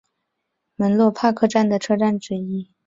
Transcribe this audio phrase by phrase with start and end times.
[0.77, 2.71] 门洛帕克站的车站之一。